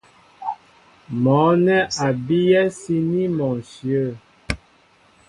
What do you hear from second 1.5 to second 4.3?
nɛ́ a bíyɛ́ síní mɔ ǹshyə̂.